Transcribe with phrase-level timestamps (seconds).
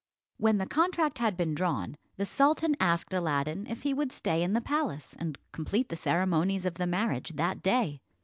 [0.37, 4.53] When the contract had been drawn, the sultan asked Aladdin if he would stay in
[4.53, 8.01] the palace and complete the ceremonies of the marriage that day.